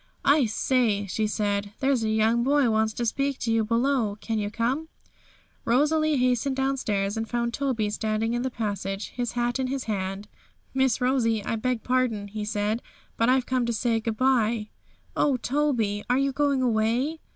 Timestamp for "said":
1.27-1.73, 12.45-12.81